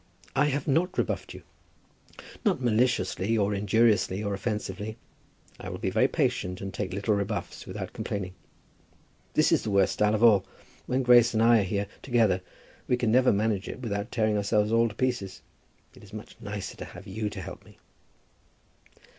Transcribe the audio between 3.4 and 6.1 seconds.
injuriously, or offensively. I will be very